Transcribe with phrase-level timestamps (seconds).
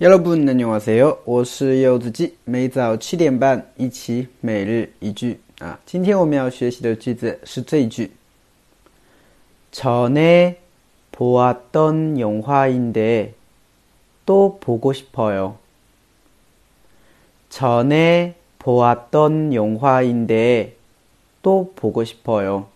[0.00, 1.18] 여러분 안녕하세요.
[1.24, 8.10] 我是柚子鸡每早七点半一起每日一句啊今天我们要学习的句子是这一句
[9.72, 10.58] 전에
[11.12, 13.34] 보았던 영화인데
[14.24, 15.56] 또 보고 싶어요.
[17.50, 20.76] 전에 보았던 영화인데
[21.42, 22.66] 또 보고 싶어요.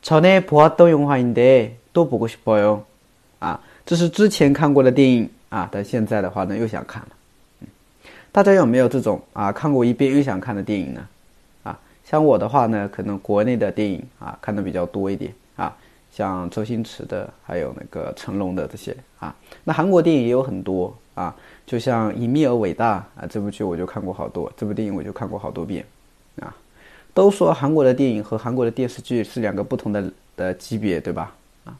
[0.00, 2.84] 전에 보았던 영화인데 또 보고 싶어요.
[3.40, 7.09] 啊，这是之前看过的电影 啊，但现在的话呢，又想看了。
[7.61, 7.67] 嗯，
[8.31, 11.07] 大家有没有这种啊，看过一遍又想看的电影呢？
[11.63, 15.73] 啊，像我的话呢，可能国内的电影啊看的比较多一点啊，
[16.11, 19.33] 像周星驰的，还有那个成龙的这些啊。
[19.63, 21.33] 那韩国电影也有很多啊，
[21.65, 25.85] 就像《隐秘而伟大》啊，这部剧我就看过好多，这部电影我就看过好多遍
[26.41, 26.53] 啊。
[27.13, 31.33] 都说韩国的电影和韩国的电视剧是两个不同的的级别，对吧？
[31.63, 31.73] 啊，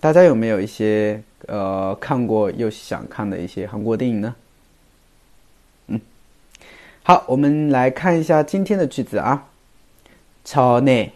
[0.00, 1.20] 大家有没有一些？
[1.47, 4.35] 呃，看过又想看的一些韩国电影呢？
[5.87, 5.99] 嗯，
[7.03, 9.47] 好，我们来看一下今天的句子啊。
[10.43, 11.11] 朝内，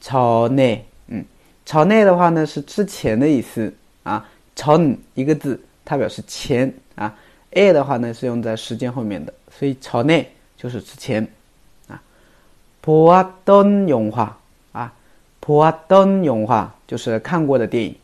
[0.00, 1.24] 朝内，嗯，
[1.64, 4.28] 朝内的话呢是之前的意思啊。
[4.54, 4.78] 朝
[5.14, 7.16] 一个字，它表示前啊。
[7.52, 11.26] a 的话呢是用在时间后面的，所以朝内就是之前
[11.88, 12.02] 啊。
[12.82, 14.28] 보았던영화
[14.72, 14.92] 啊，
[15.40, 17.94] 보았던영화就是看过的电影。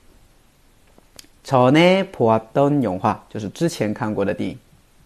[1.45, 4.59] 전에보았던영화就是之前看过的电影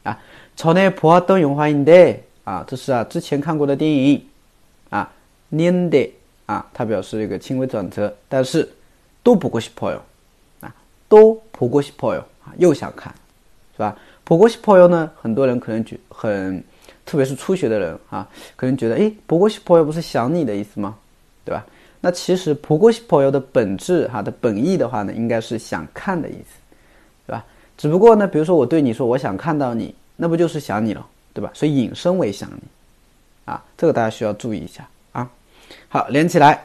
[0.03, 0.19] 啊。
[0.57, 4.27] 전에보았던영화인데啊，这是啊之前看过的电影
[4.91, 5.11] 啊。
[5.49, 6.11] 年대
[6.47, 8.69] 啊，它表示一个轻微转折，但是
[9.23, 10.01] 都보고싶어 요，
[10.61, 10.75] 啊，
[11.09, 13.15] 都보고싶어 요， 啊，又想看，
[13.77, 13.95] 是吧？
[14.25, 16.65] 보고싶어요呢，很多人可能觉很，
[17.05, 20.97] 特别是初学的人啊，可能觉得，哎，보고싶어요不是想你的意思吗？
[21.45, 21.67] 对吧？
[22.07, 26.59] 那其实“보고싶어요”的本质哈的本意的话呢，应该是想看的意思，
[27.29, 27.45] 对吧？
[27.79, 31.49] 只不过呢，比如说我对你说我想看到你，那不就是想你了，对吧？
[31.55, 32.63] 所以引申为想你，
[33.45, 35.31] 啊，这个大家需要注意一下啊。
[35.89, 36.61] 好，连起来，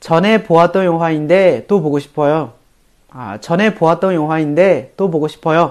[0.00, 2.48] 전에보았던영화인데또보고싶어 요，
[3.10, 5.70] 啊，전에보았던영화인데또보고싶어 요，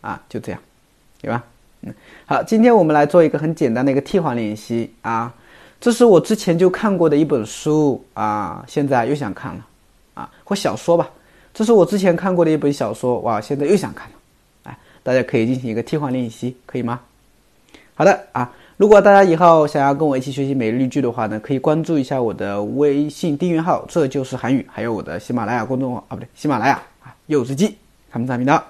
[0.00, 0.60] 啊，就这样，
[1.20, 1.44] 对吧？
[1.82, 1.94] 嗯，
[2.24, 5.34] 好，今天我们来做一个很简单的一个替换练习啊。
[5.79, 9.65] 这是我之前就看过的一本书啊，现在又想看了，
[10.15, 11.09] 啊，或小说吧。
[11.53, 14.15] 这是我之前看过的一本小说，哇，现在又想看了，
[14.63, 16.99] 哎，大家可以进行一个替换练习，可以吗？
[17.95, 27.75] 好的啊，如果大家以后想要跟我一起学习每日句的话呢，可以关注一下我的微信订阅号，这就是韩语，还有我的喜马拉雅公众号啊，不对，喜马拉雅啊，柚子鸡，
[28.11, 28.63] 看不看频道。